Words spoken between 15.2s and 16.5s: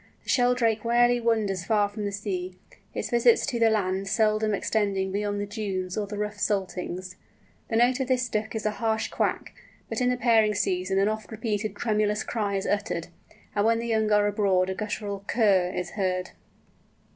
kurr is heard.